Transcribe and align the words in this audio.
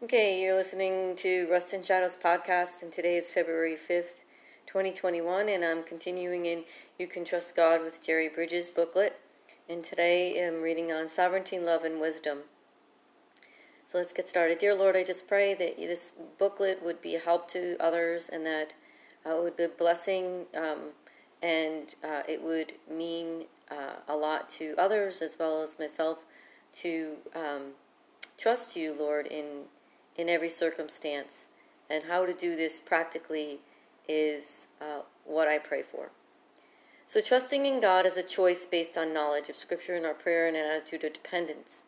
Okay, 0.00 0.40
you're 0.40 0.54
listening 0.54 1.16
to 1.16 1.48
Rust 1.50 1.72
and 1.72 1.84
Shadows 1.84 2.16
podcast, 2.16 2.82
and 2.82 2.92
today 2.92 3.16
is 3.16 3.32
February 3.32 3.74
5th, 3.74 4.22
2021, 4.64 5.48
and 5.48 5.64
I'm 5.64 5.82
continuing 5.82 6.46
in 6.46 6.62
You 7.00 7.08
Can 7.08 7.24
Trust 7.24 7.56
God 7.56 7.82
with 7.82 8.00
Jerry 8.00 8.28
Bridges 8.28 8.70
booklet. 8.70 9.18
And 9.68 9.82
today 9.82 10.46
I'm 10.46 10.62
reading 10.62 10.92
on 10.92 11.08
sovereignty, 11.08 11.58
love, 11.58 11.82
and 11.82 12.00
wisdom. 12.00 12.42
So 13.86 13.98
let's 13.98 14.12
get 14.12 14.28
started. 14.28 14.58
Dear 14.58 14.76
Lord, 14.76 14.96
I 14.96 15.02
just 15.02 15.26
pray 15.26 15.52
that 15.54 15.76
this 15.78 16.12
booklet 16.38 16.80
would 16.80 17.02
be 17.02 17.16
a 17.16 17.20
help 17.20 17.50
to 17.50 17.76
others 17.80 18.28
and 18.28 18.46
that 18.46 18.74
uh, 19.26 19.38
it 19.38 19.42
would 19.42 19.56
be 19.56 19.64
a 19.64 19.68
blessing 19.68 20.44
um, 20.56 20.90
and 21.42 21.96
uh, 22.04 22.22
it 22.28 22.40
would 22.40 22.74
mean 22.88 23.46
uh, 23.68 23.96
a 24.06 24.14
lot 24.14 24.48
to 24.50 24.76
others 24.78 25.20
as 25.22 25.36
well 25.40 25.60
as 25.60 25.76
myself 25.76 26.18
to 26.74 27.16
um, 27.34 27.72
trust 28.36 28.76
you, 28.76 28.94
Lord, 28.96 29.26
in 29.26 29.64
in 30.18 30.28
every 30.28 30.50
circumstance. 30.50 31.46
And 31.88 32.04
how 32.08 32.26
to 32.26 32.34
do 32.34 32.54
this 32.56 32.80
practically 32.80 33.60
is 34.06 34.66
uh, 34.82 35.00
what 35.24 35.48
I 35.48 35.58
pray 35.58 35.82
for. 35.82 36.10
So, 37.06 37.22
trusting 37.22 37.64
in 37.64 37.80
God 37.80 38.04
is 38.04 38.18
a 38.18 38.22
choice 38.22 38.66
based 38.66 38.98
on 38.98 39.14
knowledge 39.14 39.48
of 39.48 39.56
Scripture 39.56 39.94
and 39.94 40.04
our 40.04 40.12
prayer 40.12 40.46
and 40.46 40.54
an 40.54 40.66
attitude 40.66 41.04
of 41.04 41.14
dependence. 41.14 41.84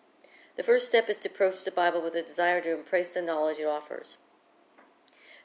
The 0.56 0.62
first 0.62 0.86
step 0.86 1.10
is 1.10 1.18
to 1.18 1.28
approach 1.28 1.64
the 1.64 1.70
Bible 1.70 2.00
with 2.00 2.14
a 2.14 2.22
desire 2.22 2.62
to 2.62 2.78
embrace 2.78 3.10
the 3.10 3.20
knowledge 3.20 3.58
it 3.58 3.66
offers. 3.66 4.16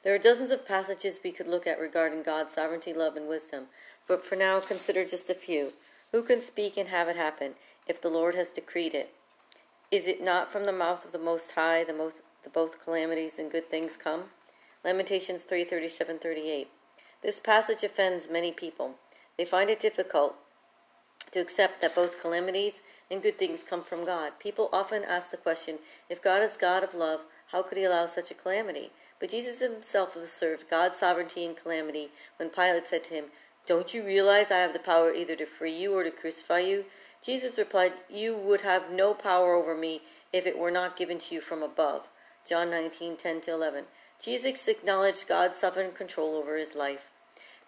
There 0.03 0.13
are 0.13 0.19
dozens 0.19 0.51
of 0.51 0.67
passages 0.67 1.19
we 1.23 1.31
could 1.31 1.47
look 1.47 1.65
at 1.65 1.79
regarding 1.79 2.23
God's 2.23 2.53
sovereignty, 2.53 2.93
love, 2.93 3.17
and 3.17 3.27
wisdom, 3.27 3.65
but 4.07 4.23
for 4.23 4.35
now 4.35 4.59
consider 4.59 5.03
just 5.03 5.29
a 5.29 5.33
few. 5.33 5.73
Who 6.11 6.21
can 6.21 6.41
speak 6.41 6.77
and 6.77 6.89
have 6.89 7.09
it 7.09 7.15
happen 7.15 7.55
if 7.87 7.99
the 7.99 8.09
Lord 8.09 8.35
has 8.35 8.51
decreed 8.51 8.93
it? 8.93 9.13
Is 9.91 10.07
it 10.07 10.23
not 10.23 10.51
from 10.51 10.65
the 10.65 10.71
mouth 10.71 11.05
of 11.05 11.11
the 11.11 11.17
Most 11.17 11.51
High 11.51 11.83
the 11.83 11.93
most 11.93 12.21
the 12.45 12.49
both 12.49 12.81
calamities 12.81 13.37
and 13.37 13.51
good 13.51 13.69
things 13.69 13.97
come? 13.97 14.29
Lamentations 14.85 15.43
3:37 15.43 16.21
38. 16.21 16.69
This 17.21 17.41
passage 17.41 17.83
offends 17.83 18.29
many 18.29 18.53
people. 18.53 18.95
They 19.35 19.43
find 19.43 19.69
it 19.69 19.81
difficult 19.81 20.35
to 21.31 21.41
accept 21.41 21.81
that 21.81 21.95
both 21.95 22.21
calamities 22.21 22.81
and 23.11 23.21
good 23.21 23.37
things 23.37 23.63
come 23.63 23.83
from 23.83 24.05
God. 24.05 24.39
People 24.39 24.69
often 24.71 25.03
ask 25.03 25.31
the 25.31 25.37
question, 25.37 25.79
if 26.09 26.21
God 26.21 26.41
is 26.41 26.55
God 26.55 26.83
of 26.83 26.93
love, 26.93 27.21
how 27.47 27.61
could 27.61 27.77
he 27.77 27.83
allow 27.83 28.05
such 28.05 28.31
a 28.31 28.35
calamity? 28.35 28.91
But 29.19 29.31
Jesus 29.31 29.59
himself 29.59 30.15
observed 30.15 30.69
God's 30.69 30.97
sovereignty 30.97 31.43
in 31.43 31.55
calamity 31.55 32.09
when 32.37 32.49
Pilate 32.49 32.87
said 32.87 33.03
to 33.05 33.15
him, 33.15 33.25
Don't 33.65 33.93
you 33.93 34.03
realize 34.03 34.51
I 34.51 34.57
have 34.57 34.73
the 34.73 34.79
power 34.79 35.13
either 35.13 35.35
to 35.35 35.45
free 35.45 35.75
you 35.75 35.93
or 35.93 36.03
to 36.03 36.11
crucify 36.11 36.59
you? 36.59 36.85
Jesus 37.21 37.57
replied, 37.57 37.93
You 38.09 38.37
would 38.37 38.61
have 38.61 38.91
no 38.91 39.13
power 39.13 39.55
over 39.55 39.75
me 39.75 40.01
if 40.31 40.45
it 40.45 40.57
were 40.57 40.71
not 40.71 40.95
given 40.95 41.17
to 41.17 41.35
you 41.35 41.41
from 41.41 41.63
above. 41.63 42.07
John 42.47 42.69
19, 42.69 43.17
10 43.17 43.41
to 43.41 43.51
11. 43.51 43.85
Jesus 44.21 44.67
acknowledged 44.67 45.27
God's 45.27 45.57
sovereign 45.57 45.91
control 45.91 46.35
over 46.35 46.55
his 46.55 46.75
life. 46.75 47.09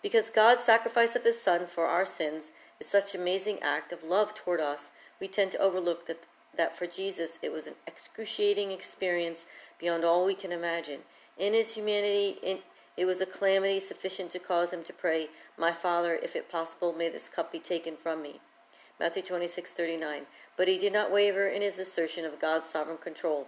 Because 0.03 0.29
God's 0.29 0.63
sacrifice 0.63 1.15
of 1.15 1.23
his 1.23 1.41
Son 1.41 1.65
for 1.65 1.87
our 1.87 2.05
sins 2.05 2.51
is 2.79 2.87
such 2.87 3.15
an 3.15 3.21
amazing 3.21 3.59
act 3.63 3.91
of 3.91 4.03
love 4.03 4.35
toward 4.35 4.61
us, 4.61 4.91
we 5.19 5.27
tend 5.27 5.51
to 5.51 5.57
overlook 5.57 6.05
that, 6.05 6.27
that 6.55 6.75
for 6.75 6.85
Jesus 6.85 7.39
it 7.41 7.51
was 7.51 7.65
an 7.65 7.73
excruciating 7.87 8.71
experience 8.71 9.47
beyond 9.79 10.05
all 10.05 10.23
we 10.23 10.35
can 10.35 10.51
imagine. 10.51 10.99
In 11.39 11.53
his 11.53 11.73
humanity, 11.73 12.37
in, 12.43 12.59
it 12.95 13.05
was 13.05 13.19
a 13.19 13.25
calamity 13.25 13.79
sufficient 13.79 14.29
to 14.31 14.39
cause 14.39 14.71
him 14.71 14.83
to 14.83 14.93
pray, 14.93 15.29
My 15.57 15.71
Father, 15.71 16.19
if 16.21 16.35
it 16.35 16.49
possible, 16.49 16.93
may 16.93 17.09
this 17.09 17.29
cup 17.29 17.51
be 17.51 17.59
taken 17.59 17.97
from 17.97 18.21
me. 18.21 18.41
Matthew 18.99 19.23
26:39. 19.23 20.27
But 20.55 20.67
he 20.67 20.77
did 20.77 20.93
not 20.93 21.11
waver 21.11 21.47
in 21.47 21.61
his 21.61 21.79
assertion 21.79 22.25
of 22.25 22.39
God's 22.39 22.69
sovereign 22.69 22.97
control. 22.97 23.47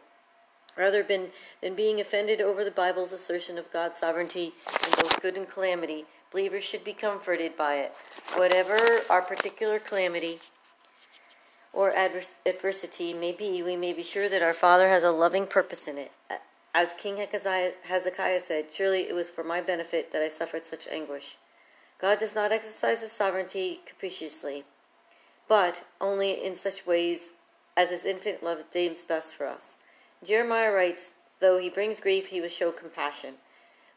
Rather 0.77 1.03
than, 1.03 1.27
than 1.61 1.75
being 1.75 1.99
offended 1.99 2.41
over 2.41 2.63
the 2.63 2.71
Bible's 2.71 3.11
assertion 3.11 3.57
of 3.57 3.71
God's 3.71 3.99
sovereignty 3.99 4.53
in 4.85 4.91
both 4.91 5.21
good 5.21 5.35
and 5.35 5.49
calamity, 5.49 6.05
believers 6.31 6.63
should 6.63 6.83
be 6.83 6.93
comforted 6.93 7.57
by 7.57 7.75
it. 7.75 7.93
Whatever 8.35 8.77
our 9.09 9.21
particular 9.21 9.79
calamity 9.79 10.39
or 11.73 11.91
advers- 11.91 12.35
adversity 12.45 13.13
may 13.13 13.31
be, 13.31 13.61
we 13.61 13.75
may 13.75 13.93
be 13.93 14.03
sure 14.03 14.29
that 14.29 14.41
our 14.41 14.53
Father 14.53 14.89
has 14.89 15.03
a 15.03 15.11
loving 15.11 15.47
purpose 15.47 15.87
in 15.87 15.97
it. 15.97 16.11
As 16.73 16.93
King 16.93 17.17
Hezekiah 17.17 18.41
said, 18.41 18.71
Surely 18.71 19.01
it 19.01 19.15
was 19.15 19.29
for 19.29 19.43
my 19.43 19.59
benefit 19.59 20.11
that 20.11 20.21
I 20.21 20.27
suffered 20.27 20.65
such 20.65 20.87
anguish. 20.87 21.37
God 21.99 22.19
does 22.19 22.35
not 22.35 22.51
exercise 22.51 23.01
his 23.01 23.11
sovereignty 23.11 23.81
capriciously, 23.85 24.63
but 25.47 25.83
only 25.99 26.31
in 26.31 26.55
such 26.55 26.85
ways 26.85 27.31
as 27.75 27.89
his 27.89 28.05
infinite 28.05 28.43
love 28.43 28.63
deems 28.71 29.03
best 29.03 29.35
for 29.35 29.47
us. 29.47 29.77
Jeremiah 30.23 30.71
writes, 30.71 31.11
Though 31.39 31.59
he 31.59 31.69
brings 31.69 32.01
grief, 32.01 32.27
he 32.27 32.41
will 32.41 32.49
show 32.49 32.71
compassion. 32.71 33.35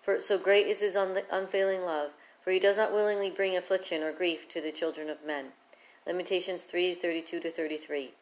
For 0.03 0.21
so 0.21 0.39
great 0.39 0.69
is 0.69 0.81
his 0.81 0.95
un- 0.95 1.23
unfailing 1.31 1.83
love, 1.83 2.11
for 2.41 2.53
he 2.53 2.61
does 2.61 2.77
not 2.77 2.93
willingly 2.93 3.31
bring 3.31 3.57
affliction 3.57 4.03
or 4.03 4.13
grief 4.13 4.49
to 4.51 4.61
the 4.61 4.71
children 4.71 5.11
of 5.11 5.25
men. 5.25 5.53
Lamentations 6.07 6.65
3:32 6.65 7.41
to 7.41 7.51
33. 7.51 8.15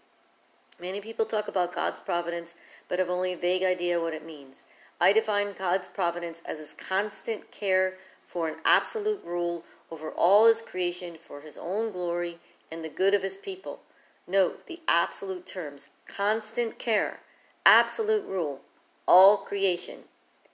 Many 0.79 1.01
people 1.03 1.27
talk 1.27 1.47
about 1.47 1.75
God's 1.75 2.01
providence, 2.01 2.55
but 2.89 2.99
have 2.99 3.11
only 3.11 3.35
a 3.35 3.37
vague 3.37 3.63
idea 3.63 4.01
what 4.01 4.15
it 4.15 4.25
means. 4.25 4.65
I 4.99 5.13
define 5.13 5.53
God's 5.53 5.89
providence 5.89 6.41
as 6.45 6.59
his 6.59 6.73
constant 6.73 7.51
care 7.51 7.99
for 8.27 8.49
an 8.49 8.61
absolute 8.65 9.23
rule 9.25 9.65
over 9.91 10.11
all 10.11 10.47
his 10.47 10.63
creation 10.63 11.19
for 11.19 11.43
his 11.43 11.59
own 11.59 11.93
glory 11.93 12.39
and 12.73 12.83
the 12.83 12.89
good 12.89 13.13
of 13.13 13.23
his 13.23 13.37
people. 13.37 13.81
Note 14.27 14.67
the 14.67 14.81
absolute 14.89 15.47
terms 15.47 15.89
constant 16.07 16.79
care 16.79 17.21
absolute 17.71 18.27
rule, 18.27 18.59
all 19.07 19.37
creation. 19.37 19.99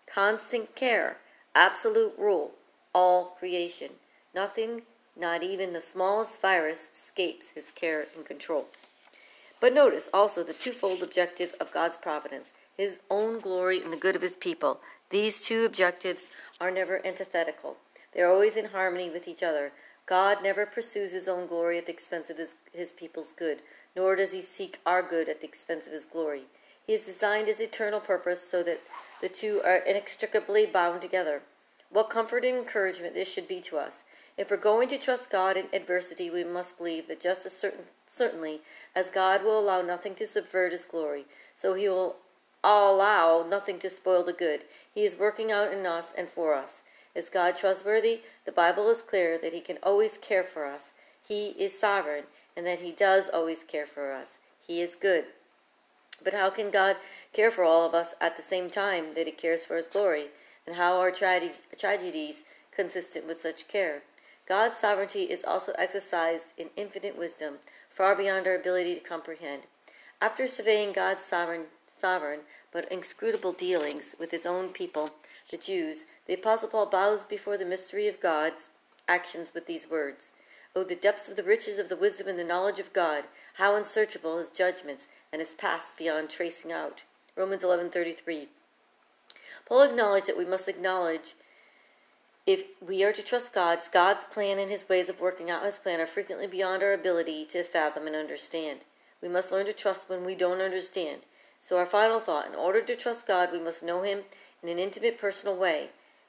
Constant 0.06 0.77
care, 0.77 1.16
absolute 1.54 2.12
rule, 2.19 2.50
all 2.94 3.37
creation. 3.38 3.93
Nothing, 4.34 4.82
not 5.19 5.43
even 5.43 5.72
the 5.72 5.81
smallest 5.81 6.43
virus, 6.43 6.91
escapes 6.93 7.53
his 7.53 7.71
care 7.71 8.04
and 8.15 8.27
control. 8.27 8.66
But 9.60 9.72
notice 9.72 10.10
also 10.12 10.43
the 10.43 10.53
twofold 10.53 11.03
objective 11.03 11.54
of 11.59 11.72
God's 11.72 11.97
providence 11.97 12.53
his 12.77 12.99
own 13.10 13.41
glory 13.41 13.83
and 13.83 13.91
the 13.91 13.97
good 13.97 14.15
of 14.15 14.21
his 14.21 14.37
people. 14.37 14.81
These 15.09 15.41
two 15.41 15.65
objectives 15.65 16.28
are 16.60 16.71
never 16.71 17.00
antithetical, 17.06 17.78
they 18.12 18.21
are 18.21 18.31
always 18.31 18.59
in 18.59 18.66
harmony 18.66 19.09
with 19.09 19.27
each 19.27 19.43
other. 19.43 19.72
God 20.04 20.43
never 20.43 20.66
pursues 20.66 21.12
his 21.12 21.27
own 21.27 21.47
glory 21.47 21.78
at 21.78 21.87
the 21.87 21.93
expense 21.93 22.28
of 22.28 22.37
his, 22.37 22.54
his 22.72 22.93
people's 22.93 23.33
good, 23.33 23.60
nor 23.97 24.15
does 24.16 24.33
he 24.33 24.43
seek 24.43 24.78
our 24.84 25.03
good 25.03 25.31
at 25.31 25.41
the 25.41 25.48
expense 25.48 25.87
of 25.87 25.94
his 25.94 26.04
glory. 26.04 26.44
He 26.87 26.93
has 26.93 27.05
designed 27.05 27.49
his 27.49 27.61
eternal 27.61 28.01
purpose 28.01 28.41
so 28.41 28.63
that 28.63 28.81
the 29.21 29.29
two 29.29 29.61
are 29.65 29.79
inextricably 29.79 30.67
bound 30.67 31.03
together. 31.03 31.43
What 31.91 32.11
comfort 32.11 32.45
and 32.45 32.57
encouragement 32.57 33.15
this 33.15 33.33
should 33.33 33.49
be 33.49 33.61
to 33.63 33.79
us. 33.79 34.05
If 34.37 34.51
we're 34.51 34.57
going 34.57 34.89
to 34.89 34.99
trust 34.99 35.31
God 35.31 35.57
in 35.57 35.67
adversity, 35.73 36.31
we 36.31 36.45
must 36.45 36.79
believe 36.79 37.09
that 37.09 37.21
just 37.21 37.47
as 37.47 37.53
certain, 37.57 37.85
certainly 38.07 38.61
as 38.95 39.09
God 39.09 39.43
will 39.43 39.59
allow 39.59 39.83
nothing 39.83 40.15
to 40.17 40.27
subvert 40.27 40.73
his 40.73 40.87
glory, 40.87 41.25
so 41.55 41.75
he 41.75 41.89
will 41.89 42.17
allow 42.63 43.47
nothing 43.49 43.79
to 43.79 43.91
spoil 43.91 44.23
the 44.23 44.33
good. 44.33 44.65
He 44.95 45.05
is 45.05 45.19
working 45.19 45.51
out 45.51 45.73
in 45.73 45.87
us 45.87 46.13
and 46.17 46.29
for 46.29 46.55
us. 46.55 46.83
Is 47.15 47.29
God 47.29 47.57
trustworthy? 47.57 48.21
The 48.45 48.53
Bible 48.53 48.89
is 48.91 49.01
clear 49.01 49.39
that 49.39 49.55
he 49.55 49.61
can 49.61 49.79
always 49.83 50.19
care 50.19 50.45
for 50.45 50.67
us. 50.67 50.93
He 51.27 51.49
is 51.49 51.79
sovereign, 51.79 52.25
and 52.57 52.67
that 52.67 52.81
he 52.81 52.93
does 52.93 53.29
always 53.33 53.63
care 53.65 53.87
for 53.87 54.13
us. 54.13 54.39
He 54.65 54.81
is 54.81 54.95
good. 54.95 55.25
But 56.22 56.34
how 56.34 56.50
can 56.50 56.71
God 56.71 56.97
care 57.32 57.50
for 57.50 57.65
all 57.65 57.87
of 57.87 57.94
us 57.94 58.15
at 58.21 58.37
the 58.37 58.43
same 58.43 58.71
time 58.71 59.15
that 59.15 59.27
He 59.27 59.32
cares 59.32 59.65
for 59.65 59.77
His 59.77 59.87
glory? 59.87 60.28
And 60.66 60.77
how 60.77 60.99
are 60.99 61.10
tra- 61.10 61.50
tragedies 61.77 62.43
consistent 62.72 63.27
with 63.27 63.41
such 63.41 63.69
care? 63.69 64.03
God's 64.49 64.78
sovereignty 64.78 65.25
is 65.25 65.44
also 65.44 65.72
exercised 65.78 66.49
in 66.56 66.71
infinite 66.77 67.19
wisdom, 67.19 67.59
far 67.91 68.15
beyond 68.15 68.47
our 68.47 68.54
ability 68.54 68.94
to 68.94 69.00
comprehend. 69.00 69.62
After 70.21 70.47
surveying 70.47 70.93
God's 70.93 71.22
sovereign, 71.25 71.66
sovereign 71.87 72.41
but 72.72 72.91
inscrutable 72.91 73.53
dealings 73.53 74.15
with 74.19 74.30
His 74.30 74.47
own 74.47 74.71
people, 74.71 75.10
the 75.51 75.57
Jews, 75.57 76.07
the 76.27 76.34
Apostle 76.34 76.69
Paul 76.69 76.86
bows 76.86 77.24
before 77.24 77.57
the 77.57 77.65
mystery 77.65 78.09
of 78.09 78.21
God's 78.21 78.71
actions 79.09 79.53
with 79.54 79.66
these 79.66 79.89
words 79.89 80.30
Oh, 80.78 80.84
the 80.84 80.95
depths 80.95 81.27
of 81.27 81.37
the 81.37 81.43
riches 81.43 81.78
of 81.78 81.89
the 81.89 81.97
wisdom 81.97 82.28
and 82.28 82.39
the 82.39 82.45
knowledge 82.45 82.78
of 82.78 82.93
God! 82.93 83.25
How 83.55 83.75
unsearchable 83.75 84.37
his 84.37 84.51
judgments 84.51 85.09
and 85.33 85.41
his 85.41 85.55
past 85.55 85.97
beyond 85.97 86.28
tracing 86.28 86.71
out. 86.71 87.05
Romans 87.34 87.65
11:33. 87.65 88.49
Paul 89.65 89.81
acknowledged 89.84 90.27
that 90.27 90.37
we 90.37 90.45
must 90.45 90.69
acknowledge 90.69 91.34
if 92.45 92.65
we 92.83 93.03
are 93.03 93.13
to 93.15 93.23
trust 93.23 93.55
God's, 93.55 93.89
God's 93.89 94.27
plan 94.27 94.59
and 94.59 94.71
his 94.71 94.87
ways 94.87 95.09
of 95.09 95.19
working 95.19 95.51
out 95.51 95.65
his 95.65 95.78
plan 95.78 95.99
are 95.99 96.05
frequently 96.05 96.47
beyond 96.47 96.83
our 96.83 96.93
ability 96.93 97.47
to 97.47 97.63
fathom 97.63 98.07
and 98.07 98.15
understand. 98.15 98.84
We 99.22 99.29
must 99.29 99.51
learn 99.51 99.65
to 99.65 99.72
trust 99.72 100.11
when 100.11 100.27
we 100.27 100.34
don't 100.34 100.61
understand. 100.61 101.22
So 101.63 101.79
our 101.79 101.87
final 101.87 102.21
thought, 102.21 102.49
in 102.49 102.55
order 102.55 102.83
to 102.83 102.95
trust 102.95 103.27
God, 103.27 103.51
we 103.51 103.61
must 103.61 103.83
know 103.83 104.03
him 104.03 104.25
in 104.63 104.69
an 104.69 104.79
intimate 104.79 105.17
personal 105.17 105.57
way. 105.57 105.89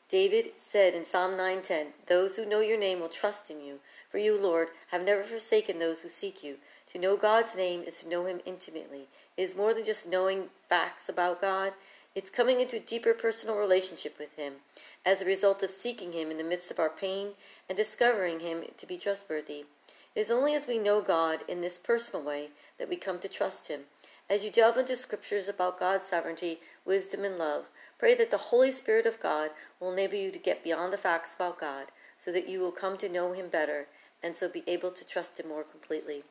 David 0.09 0.53
said 0.55 0.95
in 0.95 1.03
Psalm 1.03 1.35
9:10, 1.35 1.93
"Those 2.05 2.37
who 2.37 2.45
know 2.45 2.61
your 2.61 2.77
name 2.77 3.01
will 3.01 3.09
trust 3.09 3.51
in 3.51 3.59
you, 3.59 3.81
for 4.09 4.17
you, 4.17 4.37
Lord, 4.37 4.69
have 4.87 5.03
never 5.03 5.23
forsaken 5.23 5.79
those 5.79 6.01
who 6.01 6.09
seek 6.09 6.43
you." 6.43 6.59
To 6.91 6.99
know 6.99 7.17
God's 7.17 7.55
name 7.55 7.83
is 7.83 7.99
to 7.99 8.07
know 8.07 8.25
him 8.25 8.41
intimately. 8.45 9.07
It 9.35 9.43
is 9.43 9.55
more 9.55 9.73
than 9.73 9.83
just 9.83 10.05
knowing 10.05 10.49
facts 10.69 11.09
about 11.09 11.41
God. 11.41 11.73
It's 12.15 12.31
coming 12.31 12.59
into 12.59 12.77
a 12.77 12.79
deeper 12.79 13.13
personal 13.13 13.57
relationship 13.57 14.17
with 14.17 14.35
Him 14.37 14.55
as 15.05 15.21
a 15.21 15.25
result 15.25 15.61
of 15.61 15.69
seeking 15.69 16.13
Him 16.13 16.31
in 16.31 16.37
the 16.37 16.43
midst 16.43 16.71
of 16.71 16.79
our 16.79 16.89
pain 16.89 17.35
and 17.69 17.77
discovering 17.77 18.39
Him 18.39 18.65
to 18.75 18.85
be 18.87 18.97
trustworthy. 18.97 19.65
It 20.15 20.21
is 20.21 20.31
only 20.31 20.55
as 20.55 20.65
we 20.65 20.79
know 20.79 20.99
God 21.01 21.41
in 21.47 21.61
this 21.61 21.77
personal 21.77 22.25
way 22.25 22.49
that 22.79 22.89
we 22.89 22.95
come 22.95 23.19
to 23.19 23.27
trust 23.27 23.67
Him. 23.67 23.85
As 24.27 24.43
you 24.43 24.49
delve 24.49 24.77
into 24.77 24.95
scriptures 24.95 25.47
about 25.47 25.79
God's 25.79 26.07
sovereignty, 26.07 26.59
wisdom, 26.85 27.23
and 27.23 27.37
love, 27.37 27.65
pray 27.99 28.15
that 28.15 28.31
the 28.31 28.49
Holy 28.49 28.71
Spirit 28.71 29.05
of 29.05 29.19
God 29.19 29.51
will 29.79 29.91
enable 29.91 30.15
you 30.15 30.31
to 30.31 30.39
get 30.39 30.63
beyond 30.63 30.91
the 30.91 30.97
facts 30.97 31.35
about 31.35 31.59
God 31.59 31.91
so 32.17 32.31
that 32.31 32.49
you 32.49 32.61
will 32.61 32.71
come 32.71 32.97
to 32.97 33.07
know 33.07 33.33
Him 33.33 33.47
better 33.47 33.87
and 34.23 34.35
so 34.35 34.49
be 34.49 34.63
able 34.67 34.91
to 34.91 35.05
trust 35.05 35.39
Him 35.39 35.49
more 35.49 35.63
completely. 35.63 36.23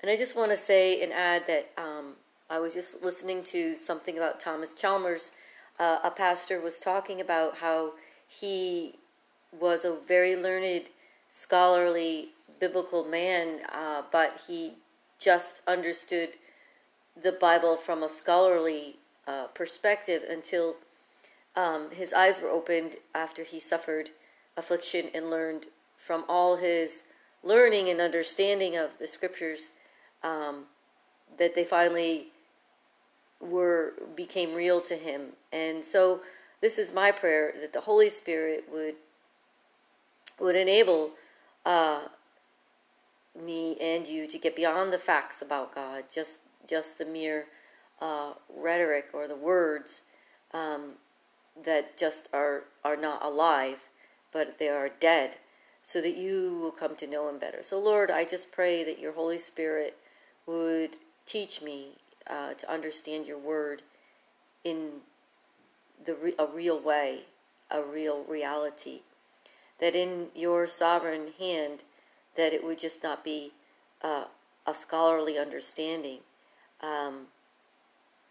And 0.00 0.10
I 0.10 0.16
just 0.16 0.36
want 0.36 0.50
to 0.50 0.56
say 0.56 1.02
and 1.02 1.12
add 1.12 1.46
that 1.46 1.70
um, 1.78 2.14
I 2.50 2.58
was 2.58 2.74
just 2.74 3.02
listening 3.02 3.42
to 3.44 3.76
something 3.76 4.16
about 4.16 4.38
Thomas 4.38 4.72
Chalmers. 4.72 5.32
Uh, 5.78 5.98
a 6.04 6.10
pastor 6.10 6.60
was 6.60 6.78
talking 6.78 7.20
about 7.20 7.58
how 7.58 7.92
he 8.28 8.94
was 9.58 9.84
a 9.84 9.96
very 10.06 10.36
learned, 10.36 10.90
scholarly, 11.28 12.30
biblical 12.60 13.04
man, 13.04 13.60
uh, 13.72 14.02
but 14.12 14.40
he 14.46 14.72
just 15.18 15.60
understood 15.66 16.30
the 17.20 17.32
Bible 17.32 17.76
from 17.76 18.02
a 18.02 18.08
scholarly 18.08 18.96
uh, 19.26 19.46
perspective 19.48 20.22
until 20.28 20.76
um, 21.56 21.90
his 21.90 22.12
eyes 22.12 22.40
were 22.40 22.50
opened 22.50 22.96
after 23.14 23.42
he 23.42 23.58
suffered 23.58 24.10
affliction 24.56 25.08
and 25.14 25.30
learned 25.30 25.66
from 25.96 26.24
all 26.28 26.56
his 26.56 27.04
learning 27.42 27.88
and 27.88 28.00
understanding 28.00 28.76
of 28.76 28.98
the 28.98 29.06
scriptures 29.06 29.72
um, 30.22 30.64
that 31.38 31.54
they 31.54 31.64
finally 31.64 32.28
were 33.40 33.94
became 34.14 34.54
real 34.54 34.80
to 34.80 34.94
him. 34.94 35.32
And 35.52 35.84
so 35.84 36.20
this 36.60 36.78
is 36.78 36.92
my 36.92 37.10
prayer 37.10 37.52
that 37.60 37.72
the 37.72 37.80
Holy 37.80 38.08
Spirit 38.08 38.64
would 38.72 38.94
would 40.38 40.56
enable 40.56 41.12
uh, 41.64 42.02
me 43.34 43.76
and 43.80 44.06
you 44.06 44.26
to 44.26 44.38
get 44.38 44.56
beyond 44.56 44.92
the 44.92 44.98
facts 44.98 45.42
about 45.42 45.74
God, 45.74 46.04
just 46.12 46.40
just 46.68 46.98
the 46.98 47.04
mere 47.04 47.46
uh, 48.00 48.32
rhetoric 48.54 49.08
or 49.12 49.28
the 49.28 49.36
words 49.36 50.02
um, 50.52 50.92
that 51.64 51.96
just 51.96 52.28
are 52.32 52.64
are 52.84 52.96
not 52.96 53.24
alive, 53.24 53.88
but 54.32 54.58
they 54.58 54.68
are 54.68 54.88
dead, 54.88 55.36
so 55.86 56.00
that 56.00 56.16
you 56.16 56.58
will 56.60 56.72
come 56.72 56.96
to 56.96 57.06
know 57.06 57.28
Him 57.28 57.38
better. 57.38 57.62
So, 57.62 57.78
Lord, 57.78 58.10
I 58.10 58.24
just 58.24 58.50
pray 58.50 58.82
that 58.82 58.98
Your 58.98 59.12
Holy 59.12 59.38
Spirit 59.38 59.96
would 60.44 60.96
teach 61.26 61.62
me 61.62 61.90
uh, 62.26 62.54
to 62.54 62.68
understand 62.68 63.24
Your 63.24 63.38
Word 63.38 63.82
in 64.64 64.88
the 66.04 66.16
re- 66.16 66.34
a 66.40 66.46
real 66.48 66.80
way, 66.80 67.20
a 67.70 67.80
real 67.84 68.24
reality. 68.24 69.02
That 69.78 69.94
in 69.94 70.26
Your 70.34 70.66
sovereign 70.66 71.28
hand 71.38 71.84
that 72.36 72.52
it 72.52 72.64
would 72.64 72.78
just 72.78 73.04
not 73.04 73.22
be 73.22 73.52
uh, 74.02 74.24
a 74.66 74.74
scholarly 74.74 75.38
understanding 75.38 76.18
um, 76.80 77.28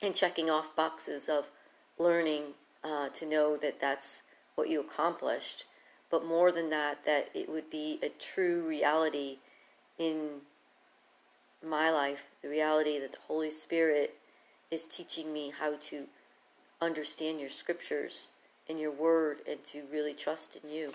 and 0.04 0.14
checking 0.14 0.50
off 0.50 0.76
boxes 0.76 1.30
of 1.30 1.50
learning 1.98 2.56
uh, 2.84 3.08
to 3.14 3.26
know 3.26 3.56
that 3.56 3.80
that's 3.80 4.24
what 4.56 4.68
you 4.68 4.82
accomplished, 4.82 5.64
but 6.12 6.26
more 6.26 6.52
than 6.52 6.70
that, 6.70 7.06
that 7.06 7.30
it 7.34 7.50
would 7.50 7.70
be 7.70 8.00
a 8.04 8.10
true 8.10 8.62
reality 8.62 9.38
in 9.98 10.42
my 11.66 11.90
life, 11.90 12.28
the 12.42 12.50
reality 12.50 13.00
that 13.00 13.12
the 13.12 13.20
Holy 13.28 13.50
Spirit 13.50 14.16
is 14.72 14.86
teaching 14.86 15.34
me 15.34 15.52
how 15.58 15.76
to 15.78 16.06
understand 16.82 17.40
your 17.40 17.50
scriptures 17.50 18.30
and 18.70 18.80
your 18.80 18.92
word 18.92 19.40
and 19.50 19.64
to 19.64 19.84
really 19.92 20.14
trust 20.14 20.58
in 20.64 20.70
you. 20.70 20.92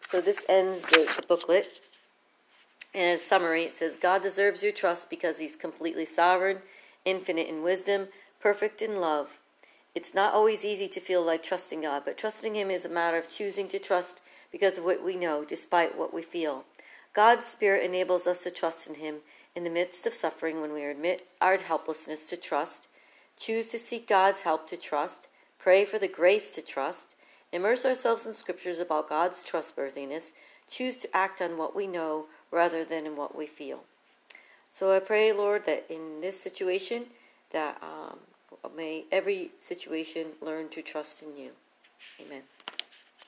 So 0.00 0.20
this 0.20 0.44
ends 0.48 0.82
the, 0.86 1.12
the 1.16 1.26
booklet. 1.26 1.80
And 2.94 3.12
as 3.12 3.22
summary, 3.22 3.64
it 3.64 3.74
says 3.74 3.96
God 3.96 4.22
deserves 4.22 4.62
your 4.62 4.72
trust 4.72 5.10
because 5.10 5.38
he's 5.38 5.56
completely 5.56 6.06
sovereign, 6.06 6.58
infinite 7.04 7.48
in 7.48 7.62
wisdom, 7.62 8.08
perfect 8.40 8.80
in 8.80 9.00
love. 9.00 9.40
It's 9.96 10.12
not 10.12 10.34
always 10.34 10.62
easy 10.62 10.88
to 10.88 11.00
feel 11.00 11.24
like 11.24 11.42
trusting 11.42 11.80
God, 11.80 12.02
but 12.04 12.18
trusting 12.18 12.54
him 12.54 12.70
is 12.70 12.84
a 12.84 12.90
matter 12.90 13.16
of 13.16 13.30
choosing 13.30 13.66
to 13.68 13.78
trust 13.78 14.20
because 14.52 14.76
of 14.76 14.84
what 14.84 15.02
we 15.02 15.16
know, 15.16 15.42
despite 15.42 15.96
what 15.96 16.12
we 16.12 16.20
feel. 16.20 16.66
God's 17.14 17.46
Spirit 17.46 17.82
enables 17.82 18.26
us 18.26 18.42
to 18.42 18.50
trust 18.50 18.86
in 18.86 18.96
Him 18.96 19.20
in 19.54 19.64
the 19.64 19.70
midst 19.70 20.06
of 20.06 20.12
suffering 20.12 20.60
when 20.60 20.74
we 20.74 20.84
admit 20.84 21.26
our 21.40 21.56
helplessness 21.56 22.28
to 22.28 22.36
trust, 22.36 22.88
choose 23.38 23.68
to 23.68 23.78
seek 23.78 24.06
God's 24.06 24.42
help 24.42 24.68
to 24.68 24.76
trust, 24.76 25.28
pray 25.58 25.86
for 25.86 25.98
the 25.98 26.08
grace 26.08 26.50
to 26.50 26.60
trust, 26.60 27.14
immerse 27.50 27.86
ourselves 27.86 28.26
in 28.26 28.34
scriptures 28.34 28.78
about 28.78 29.08
God's 29.08 29.42
trustworthiness, 29.44 30.34
choose 30.70 30.98
to 30.98 31.16
act 31.16 31.40
on 31.40 31.56
what 31.56 31.74
we 31.74 31.86
know 31.86 32.26
rather 32.50 32.84
than 32.84 33.06
in 33.06 33.16
what 33.16 33.34
we 33.34 33.46
feel. 33.46 33.84
So 34.68 34.94
I 34.94 35.00
pray, 35.00 35.32
Lord, 35.32 35.64
that 35.64 35.86
in 35.88 36.20
this 36.20 36.38
situation, 36.38 37.06
that 37.52 37.78
um, 37.82 38.18
may 38.76 39.04
every 39.10 39.50
situation 39.58 40.32
learn 40.40 40.68
to 40.70 40.82
trust 40.82 41.22
in 41.22 41.36
you. 41.36 41.50
Amen. 42.24 42.42